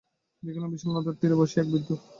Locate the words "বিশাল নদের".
0.73-1.15